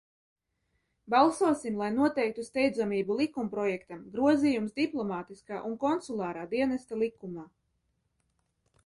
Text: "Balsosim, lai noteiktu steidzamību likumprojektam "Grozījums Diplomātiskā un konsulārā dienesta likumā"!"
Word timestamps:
"Balsosim, 1.13 1.75
lai 1.81 1.89
noteiktu 1.97 2.45
steidzamību 2.47 3.17
likumprojektam 3.19 4.01
"Grozījums 4.15 4.73
Diplomātiskā 4.79 5.61
un 5.69 5.77
konsulārā 5.85 6.47
dienesta 6.55 6.99
likumā"!" 7.03 7.45